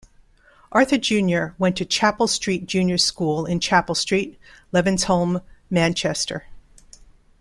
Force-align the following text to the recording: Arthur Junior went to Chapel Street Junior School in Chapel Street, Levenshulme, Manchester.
Arthur 0.71 0.97
Junior 0.97 1.53
went 1.59 1.75
to 1.75 1.85
Chapel 1.85 2.25
Street 2.27 2.65
Junior 2.65 2.97
School 2.97 3.45
in 3.45 3.59
Chapel 3.59 3.93
Street, 3.93 4.39
Levenshulme, 4.73 5.43
Manchester. 5.69 6.45